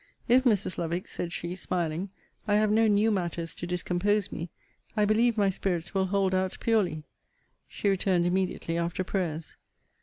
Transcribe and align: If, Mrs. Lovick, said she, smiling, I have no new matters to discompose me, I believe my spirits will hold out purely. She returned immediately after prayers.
If, 0.27 0.45
Mrs. 0.45 0.79
Lovick, 0.79 1.07
said 1.07 1.31
she, 1.31 1.53
smiling, 1.55 2.09
I 2.47 2.55
have 2.55 2.71
no 2.71 2.87
new 2.87 3.11
matters 3.11 3.53
to 3.53 3.67
discompose 3.67 4.31
me, 4.31 4.49
I 4.97 5.05
believe 5.05 5.37
my 5.37 5.51
spirits 5.51 5.93
will 5.93 6.07
hold 6.07 6.33
out 6.33 6.57
purely. 6.59 7.03
She 7.67 7.87
returned 7.87 8.25
immediately 8.25 8.79
after 8.79 9.03
prayers. 9.03 9.57